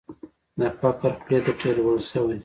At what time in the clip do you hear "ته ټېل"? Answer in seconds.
1.45-1.77